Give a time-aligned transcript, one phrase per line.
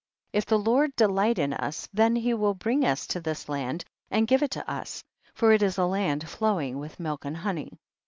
[0.31, 0.37] 38.
[0.39, 4.25] If the Lord delight in us, then he will bring us to this land and
[4.27, 5.03] give it to us,
[5.35, 7.77] for it is a land flowing with milk and honey.